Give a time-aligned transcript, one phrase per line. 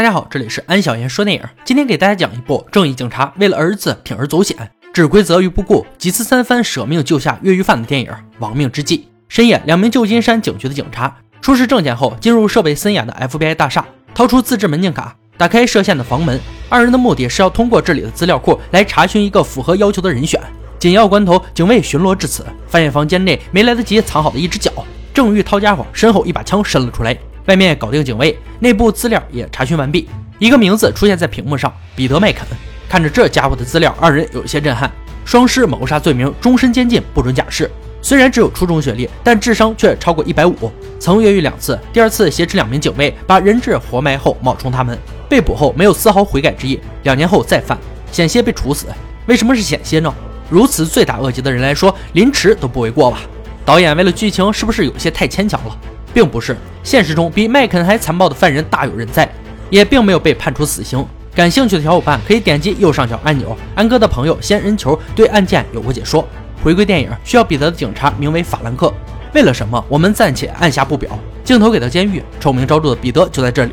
[0.00, 1.42] 大家好，这里是安小言说电影。
[1.62, 4.56] 今天给大家讲一部正义警察为了儿子铤而走险、
[4.94, 8.96] 置规则于不顾、几次三番舍命救下越狱犯的电影《亡命之际》。
[9.28, 13.84] 深夜，两名旧金山警局的警察出示证件后，进入设备森严的 FBI 大厦，
[14.14, 16.40] 掏出自制门禁卡，打开设限的房门。
[16.70, 20.40] 二人的目的是要通过这里的资料库来查询一个符合要求的人选。
[20.78, 24.72] 紧要关头，警卫巡逻至此，发现房间内没来得及藏好的一只脚。
[25.12, 27.14] 正欲掏家伙，身后一把枪伸了出来。
[27.46, 30.08] 外面搞定警卫，内部资料也查询完毕。
[30.38, 32.46] 一个名字出现在屏幕上，彼得·麦肯。
[32.88, 34.90] 看着这家伙的资料，二人有些震撼。
[35.24, 37.70] 双尸谋杀罪名，终身监禁，不准假释。
[38.02, 40.72] 虽然只有初中学历，但智商却超过一百五。
[40.98, 44.98] 曾越狱两次，第二次挟持两名警卫，把人质活埋后冒充他们。
[45.28, 47.78] 被捕后没有丝毫悔改之意，两年后再犯，
[48.10, 48.86] 险些被处死。
[49.26, 50.12] 为什么是险些呢？
[50.48, 53.20] 如此罪大恶极的人来说，凌迟都不为过吧？
[53.64, 55.76] 导演为了剧情，是不是有些太牵强了？
[56.12, 59.28] 并不是，现实中比麦肯还残暴的犯人大有人在，
[59.70, 61.04] 也并没有被判处死刑。
[61.34, 63.56] 感兴趣的小伙伴可以点击右上角按钮。
[63.74, 66.26] 安哥的朋友仙人球对案件有过解说。
[66.62, 68.92] 回归电影，需要彼得的警察名为法兰克。
[69.32, 69.82] 为了什么？
[69.88, 71.10] 我们暂且按下不表。
[71.44, 73.72] 镜头给到监狱，臭名昭著的彼得就在这里，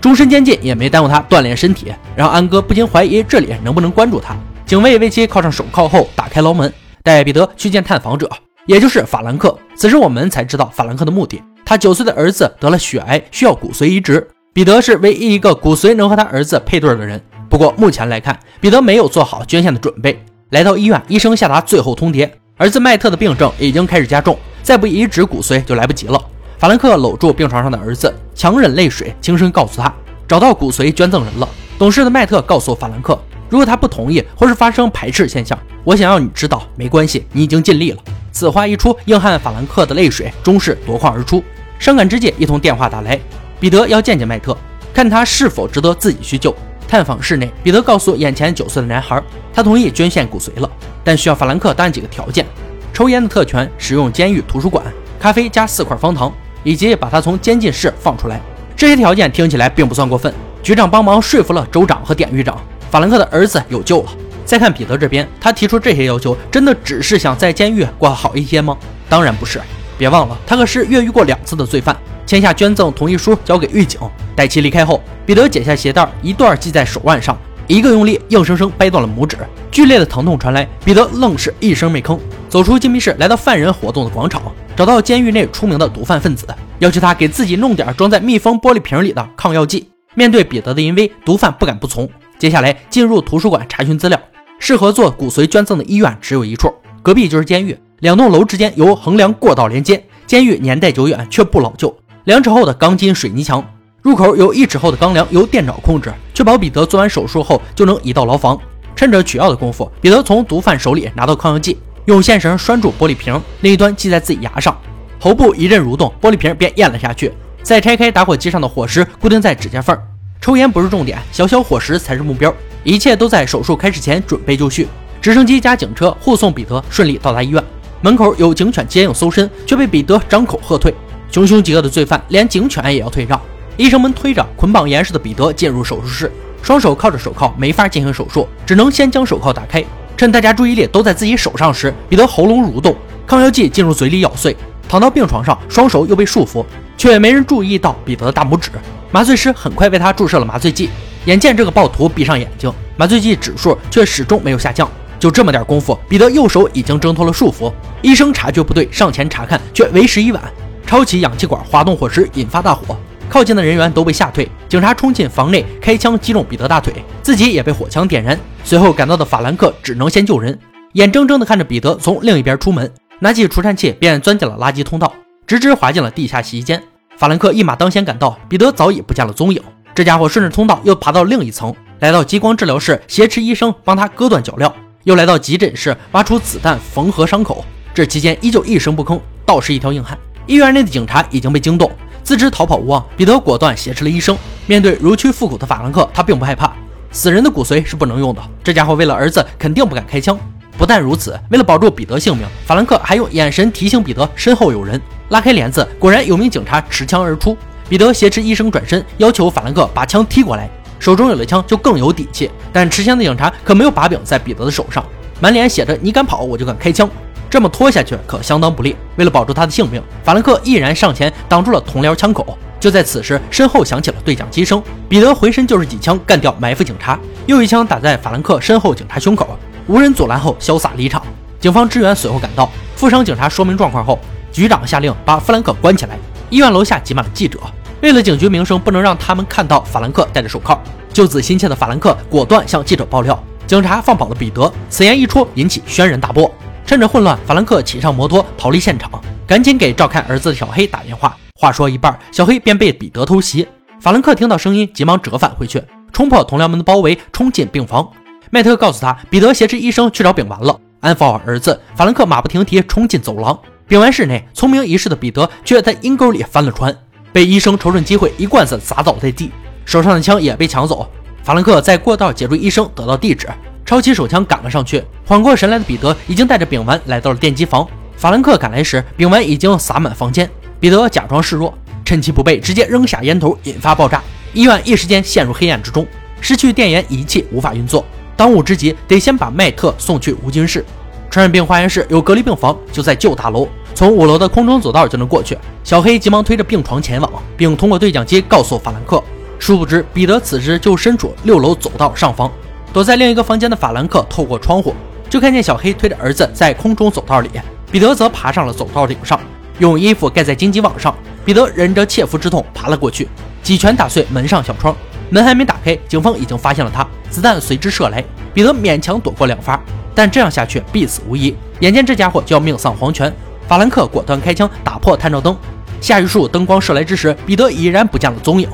[0.00, 4.34] 终身监禁也没耽误他锻炼身体，让安哥不禁怀疑这里能不能关住他。
[4.64, 8.30] 警卫为其铐上手铐后，打开牢门，带彼得去见探访者，
[8.66, 9.58] 也就是法兰克。
[9.74, 11.42] 此时我们才知道法兰克的目的。
[11.64, 14.26] 他九岁的儿子得了血癌，需要骨髓移植。
[14.52, 17.20] 彼得是唯一一个骨髓能和他儿子配对的人。
[17.48, 20.22] 不过目前来看，彼得没有做好捐献的准备。
[20.50, 26.22] 来到医院，医生下达最后通牒：儿子麦特的病症已经开始加重，再不移植骨髓就来不及了。
[26.58, 29.92] 法兰克搂住病床上的儿子，强忍泪水，轻声告诉他：
[30.28, 31.48] 找到骨髓捐赠人了。
[31.78, 33.18] 懂事的麦特告诉法兰克，
[33.48, 37.98] 如果他不同意或是发生排斥现象，我想要你知道，没关系，你已经尽力了。
[38.30, 41.42] 此话一出，硬汉法兰克的泪水终是夺眶而出。
[41.78, 43.18] 伤感之际，一通电话打来，
[43.58, 44.56] 彼得要见见麦特，
[44.94, 46.54] 看他是否值得自己去救。
[46.86, 49.20] 探访室内，彼得告诉眼前九岁的男孩，
[49.52, 50.70] 他同意捐献骨髓了，
[51.02, 52.46] 但需要法兰克答应几个条件：
[52.92, 54.84] 抽烟的特权，使用监狱图书馆，
[55.18, 58.40] 咖啡加四块方糖，以及把他从监禁室放出来。
[58.76, 60.32] 这些条件听起来并不算过分。
[60.62, 62.56] 局长帮忙说服了州长和典狱长，
[62.90, 64.12] 法兰克的儿子有救了。
[64.44, 68.76] 再看彼得这边，他提出这些要求，真的只是想在监狱过好一些吗？
[69.08, 69.60] 当然不是。
[69.98, 71.96] 别忘了，他可是越狱过两次的罪犯。
[72.26, 74.00] 签下捐赠同意书，交给狱警。
[74.34, 79.36] 待其离开后，彼得解下鞋带，一段系在手腕上，一个用力，硬生生掰断了拇指。
[79.70, 84.42] 剧烈的疼痛传来，彼得愣是一声没吭，走出禁闭室，来到犯人活动的广场，
[84.74, 86.46] 找到监狱内出名的毒贩分子，
[86.78, 89.88] 要求他给自己弄点装在密封玻璃瓶里的抗药剂。
[90.14, 92.08] 面对彼得的淫威，毒贩不敢不从。
[92.38, 94.20] 接下来进入图书馆查询资料，
[94.64, 97.76] 适合做骨髓捐赠的医院只有一处，隔壁就是监狱。
[97.98, 101.92] 两栋楼之间由横梁过道连接，监狱年代久远却不老旧，
[102.26, 103.64] 两尺厚的钢筋水泥墙，
[104.02, 108.56] 入口有一尺厚的钢梁，由电脑控制，确保彼得做完手术后就能移到牢房。
[108.94, 114.80] 趁着取药的功夫，彼得从毒贩手里拿到抗药剂，用线绳拴住玻璃瓶，另一端系在自己牙上，
[115.18, 117.32] 喉部一阵蠕动，玻璃瓶便咽了下去。
[117.64, 119.98] 再拆开打火机上的火石，固定在指甲缝。
[120.40, 122.54] 抽烟不是重点，小小火石才是目标。
[122.84, 124.88] 一切都在手术开始前准备就绪，
[125.20, 127.62] 直升机加警车护送彼得顺利到达医院。
[128.00, 130.92] 门口有警犬接应搜身，却被彼得张口喝退。
[131.30, 133.40] 穷凶极恶的罪犯连警犬也要退让。
[133.76, 136.30] 医生们推着捆绑严实的彼得进入手术室，
[136.62, 139.82] 双手铐着手铐，没法进行手术，只能先将手铐打开。
[140.16, 142.94] 趁大家注意力都在自己手上时，彼得喉咙蠕动，
[143.26, 144.56] 抗药剂进入嘴里咬碎，
[144.88, 146.64] 躺到病床上，双手又被束缚，
[146.98, 148.70] 却没人注意到彼得的大拇指。
[149.10, 150.90] 麻醉师很快为他注射了麻醉剂。
[151.26, 154.90] 眼见这个暴徒闭上眼睛，麻醉剂指数却始终没有下降。
[155.20, 157.72] 就这么点功夫，彼得右手已经挣脱了束缚。
[158.02, 160.42] 医生察觉不对，上前查看，却为时已晚。
[160.84, 162.96] 抄起氧气管，滑动火石，引发大火。
[163.28, 164.50] 靠近的人员都被吓退。
[164.68, 168.38] 警察冲进房内，开枪击中彼得大腿，自己也被火枪点燃。
[168.64, 170.58] 随后赶到的法兰克只能先救人，
[170.94, 175.10] 眼睁睁地看着彼得从另一边出门，拿起除颤器便钻进了垃圾通道，
[175.46, 176.82] 直直滑进了地下洗衣间。
[177.16, 179.62] 法兰克一马当先赶到，彼得早已不见了踪影。
[179.94, 184.72] 这家伙顺着通道又爬到另一层，来到激光治疗室，挟持医生帮他割断脚镣。
[185.04, 187.62] 又来到急诊室，挖出子弹缝合伤口。
[187.92, 190.16] 这期间依旧一声不吭，倒是一条硬汉。
[190.46, 194.34] 医院内的警察已经被惊动，自知逃跑无望，彼得果断挟持了医生。
[194.66, 196.72] 面对如蛆复古的法兰克，他并不害怕。
[197.10, 200.38] 死人的骨髓是不能用的，这家伙为了儿子肯定不敢开枪。
[200.78, 204.98] 不但如此，为了保住彼得性命，法兰克还用眼神提醒彼得身后有人。
[205.28, 207.56] 拉开帘子，果然有名警察持枪而出。
[207.92, 210.66] 彼得挟持医生转身，要求法兰克把枪踢过来。
[210.98, 215.04] 手中有了枪就更有底气，但持枪的警察可没有把柄在彼得的手上，
[215.40, 217.06] 满脸写着“你敢跑，我就敢开枪”。
[217.50, 218.96] 这么拖下去可相当不利。
[219.16, 222.56] 为了保住他的性命，法兰克毅然上前挡住了同僚枪口。
[222.80, 229.46] 就在此时，身后响起了对讲机声，彼得回身就是几枪干掉埋伏警察，又一枪打在法兰克身后警察胸口，
[229.86, 231.22] 无人阻拦后潇洒离场。
[231.60, 234.18] 警方支援随后赶到，负伤警察说明状况后，
[234.50, 236.18] 局长下令把弗兰克关起来。
[236.48, 237.58] 医院楼下挤满了记者，
[238.02, 240.76] 为了警局名声，不能让他们看到法兰克戴着手铐。
[241.12, 244.70] 救子心切的法兰克果断向记者爆料，警察放跑了彼得。
[244.90, 246.52] 此言一出，引起轩然大波。
[246.84, 249.08] 趁着混乱，法兰克骑上摩托逃离现场，
[249.46, 251.36] 赶紧给照看儿子的小黑打电话。
[251.60, 253.68] 话说一半，小黑便被彼得偷袭。
[254.00, 255.80] 法兰克听到声音，急忙折返回去，
[256.12, 258.10] 冲破同僚们的包围，冲进病房。
[258.50, 260.76] 麦特告诉他，彼得挟持医生去找丙烷了。
[260.98, 263.56] 安抚好儿子，法兰克马不停蹄冲进走廊。
[263.86, 266.92] 丙烷室内，聪明一世的彼得却在阴沟里翻了船，
[267.32, 269.50] 被医生瞅准机会，一棍子砸倒在地，
[269.84, 271.08] 手上的枪也被抢走。
[271.42, 273.48] 法兰克在过道解追医生，得到地址，
[273.84, 275.02] 抄起手枪赶了上去。
[275.24, 277.86] 缓过神来的彼得已经带着丙烷来到了电击房。
[278.16, 280.48] 法兰克赶来时，丙烷已经洒满房间。
[280.78, 281.72] 彼得假装示弱，
[282.04, 284.22] 趁其不备，直接扔下烟头，引发爆炸。
[284.52, 286.06] 医院一时间陷入黑暗之中，
[286.40, 288.04] 失去电源仪器无法运作。
[288.36, 290.84] 当务之急得先把麦特送去无菌室。
[291.30, 295.56] 传染病化验室有隔离病房，就在旧大楼，从五楼的空中走道就能过去。
[295.84, 299.22] 小黑急忙推着病床前往，并通过对讲机告诉法兰克。
[299.58, 302.50] 殊不知，彼得此时就身处六楼走道上方，
[302.92, 304.94] 躲在另一个房间的法兰克透过窗户
[305.30, 307.48] 就看见小黑推着儿子在空中走道里，
[307.90, 309.38] 彼得则爬上了走道顶上。
[309.78, 313.28] 用衣服盖在荆棘网上，彼得忍着切肤之痛爬了过去，
[313.62, 314.94] 几拳打碎门上小窗。
[315.30, 318.22] 门还没打开，警方已经发现了他，子弹随之射来，
[318.52, 319.80] 彼得勉强躲过两发，
[320.14, 321.56] 但这样下去必死无疑。
[321.80, 323.32] 眼见这家伙就要命丧黄泉，
[323.68, 325.56] 法兰克果断开枪打破探照灯。
[326.00, 328.68] 下一束灯光射来之时，彼得已然不见了踪影。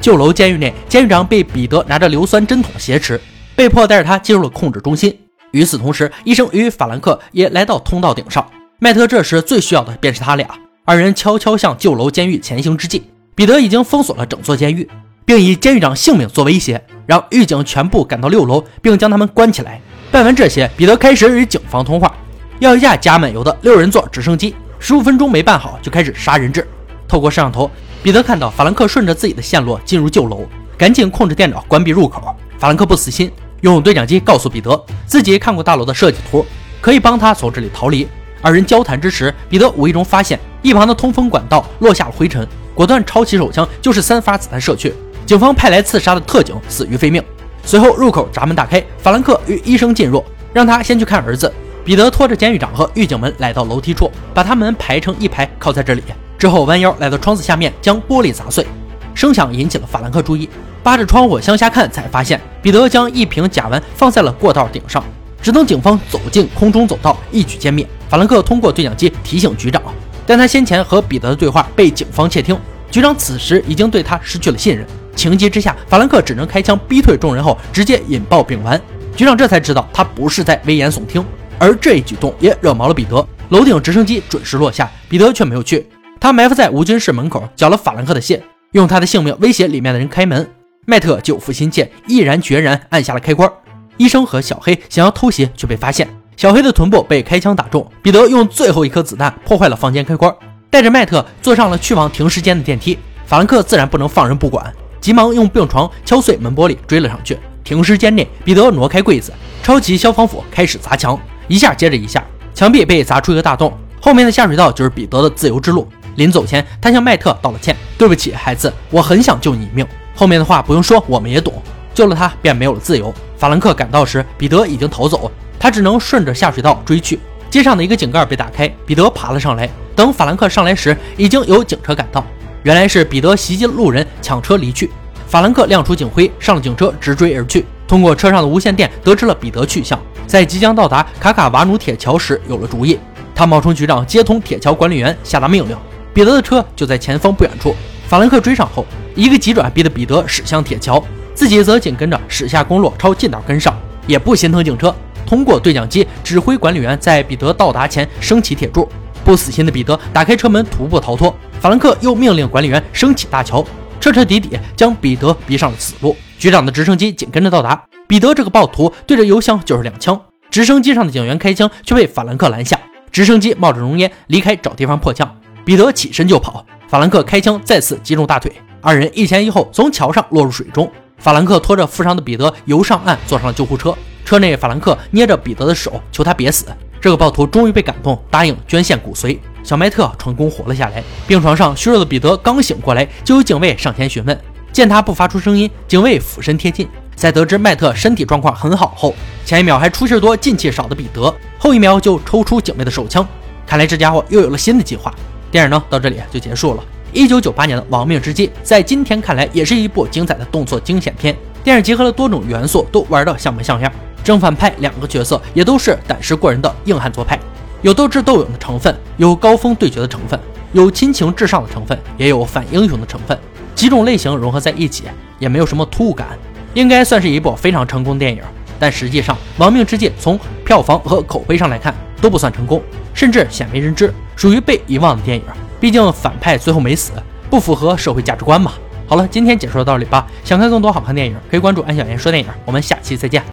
[0.00, 3.20] 旧楼监狱内，监狱长被彼得拿着硫酸针筒挟持，
[3.54, 5.16] 被迫带着他进入了控制中心。
[5.52, 8.46] 与此同时，医生与法兰克也来到通道顶上。
[8.78, 10.46] 麦特这时最需要的便是他俩。
[10.84, 13.02] 二人悄悄向旧楼监狱前行之际，
[13.34, 14.88] 彼得已经封锁了整座监狱，
[15.24, 19.80] 并以监狱长性命做威胁，让狱警全部赶到六楼，并将他们关起来。
[20.12, 22.14] 办完这些，彼得开始与警方通话，
[22.58, 24.54] 要一架加满油的六人座直升机。
[24.78, 26.66] 十五分钟没办好，就开始杀人质。
[27.08, 27.70] 透过摄像头，
[28.02, 32.34] 彼得看到法兰克顺着自己的线路进入旧楼，赶紧控制电脑关闭入口。
[32.58, 33.30] 法兰克不死心，
[33.60, 36.44] 用对讲机告诉彼得，自己看过大楼的设计图，
[36.80, 38.06] 可以帮他从这里逃离。
[38.42, 44.94] 二人交谈之时，彼得无意中发现一旁的通风管道落下了灰尘，果断抄起手枪就是三发子弹射去。
[45.24, 47.22] 警方派来刺杀的特警死于非命。
[47.64, 51.52] 随后入口闸门打开，法兰克与医生进入，让他先去看儿子。
[51.86, 56.02] 彼得拖着监狱长和狱警们来到楼梯处，把他们排成一排，靠在这里。
[56.36, 58.66] 之后弯腰来到窗子下面，将玻璃砸碎。
[59.14, 60.50] 声响引起了法兰克注意，
[60.82, 65.02] 扒着窗户向下看，才发现彼得将一瓶甲烷放在了过道顶上。
[65.40, 67.86] 只等警方走进空中走道，一举歼灭。
[68.08, 69.80] 法兰克通过对讲机提醒局长，
[70.26, 72.58] 但他先前和彼得的对话被警方窃听，
[72.90, 74.84] 局长此时已经对他失去了信任。
[75.14, 78.76] 情急之下，法兰克只能开枪逼退众人后，直接引爆丙烷。
[79.14, 81.24] 局长这才知道他不是在危言耸听，
[81.58, 83.26] 而这一举动也惹毛了彼得。
[83.50, 85.86] 楼顶直升机准时落下，彼得却没有去，
[86.20, 88.40] 他埋伏在无菌室门口，缴了法兰克的械，
[88.72, 90.48] 用他的性命威胁里面的人开门。
[90.84, 93.50] 麦特救父心切，毅然决然按下了开关。
[93.96, 96.08] 医生和小黑想要偷袭，却被发现。
[96.36, 100.34] 小黑的臀部被开枪打中，彼得用最后一颗子弹破坏了房间开关，
[100.68, 102.98] 带着麦特坐上了去往停尸间的电梯。
[103.24, 107.38] 法兰克自然不能放任不管，急忙用病床敲碎门玻璃追了上去。
[107.64, 112.24] 停尸间内，彼得挪开柜子，抄起消防斧开始砸墙，一下接着一下，
[112.54, 115.86] 墙壁被砸出一个大洞，后面的下水道就是彼得的自由之路。
[116.16, 119.86] 临走前，他向麦特道了歉：“对不起，孩子，我很想救你一命。”
[120.16, 121.52] 后面的话不用说，我们也懂。
[121.92, 123.12] 救了他，便没有了自由。
[123.36, 127.18] 法兰克赶到时，彼得已经逃走，他只能顺着下水道追去。
[127.50, 129.68] 街上的一个井盖被打开，彼得爬了上来。
[129.94, 132.24] 等法兰克上来时，已经有警车赶到。
[132.62, 134.90] 原来是彼得袭击了路人，抢车离去。
[135.26, 137.64] 法兰克亮出警徽，上了警车，直追而去。
[137.86, 139.98] 通过车上的无线电，得知了彼得去向。
[140.26, 142.98] 在即将到达卡卡瓦努铁桥时，有了主意。
[143.34, 145.76] 他冒充局长，接通铁桥管理员，下达命令。
[146.12, 147.74] 彼得的车就在前方不远处。
[148.08, 151.02] 法兰克追上后，一个急转，逼得彼得驶向铁桥。
[151.34, 154.94] 自己则紧跟着驶下公路，抄近道跟上，也不心疼警车。
[155.26, 158.88] 通过对讲机指挥管理员在彼得到达前升起铁柱。
[159.24, 161.34] 不死心的彼得打开车门徒步逃脱。
[161.60, 163.62] 法兰克又命令管理员升起大桥，
[164.00, 166.16] 彻彻底底将彼得逼上了死路。
[166.38, 170.20] 局长的直升机紧跟着到达，彼得这个暴徒对着油箱就是两枪。
[170.50, 172.78] 直升机上的警员开枪，却被法兰克拦下。
[173.10, 175.28] 直升机冒着浓烟离开，找地方迫降。
[175.64, 180.90] 彼得起身就跑，法兰克开枪再次击中大腿，二人一前一后从桥上落入水中。
[181.18, 183.94] 法兰克拖着负伤的彼得游上岸，坐上了救护车。
[184.24, 186.66] 车内，法兰克捏着彼得的手，求他别死。
[187.00, 189.38] 这个暴徒终于被感动，答应捐献骨髓。
[189.62, 191.02] 小麦特成功活了下来。
[191.26, 194.38] 病床上虚弱的彼得刚醒过来，就有警卫上前询问。
[194.72, 196.86] 见他不发出声音，警卫俯身贴近，
[197.16, 203.26] 在得知麦特身体状况很好后，前一秒还出气多进气少的彼得，后一秒就抽出警卫的手枪。
[203.66, 205.12] 看来这家伙又有了新的计划。
[205.50, 206.84] 电影呢到这里就结束了。
[207.12, 211.34] 一九九八年的《亡命之际》在今天看来也是一部精彩的动作惊险片。
[211.64, 213.90] 电影结合了多种元素，都玩的像模像样。
[214.22, 217.38] 正反派两个角色也都是胆识过人的硬汉做派，
[217.80, 220.38] 有斗智斗勇的成分，有高峰对决的成分，
[220.72, 223.38] 有亲情至上的成分，也有反英雄的成分。
[223.74, 225.04] 几种类型融合在一起，
[225.38, 226.28] 也没有什么突兀感，
[226.76, 228.42] 应该算是一部非常成功的电影。
[228.78, 232.82] 但实际上，《亡命之戒》从票房和口碑上来看都不算成功，
[233.14, 235.42] 甚至鲜为人知，属于被遗忘的电影。
[235.80, 237.12] 毕竟反派最后没死，
[237.48, 238.72] 不符合社会价值观嘛。
[239.06, 240.26] 好了，今天解说到这里吧。
[240.44, 242.50] 想看更多好看电影，可以关注安小言说电影。
[242.66, 243.42] 我们下期再见。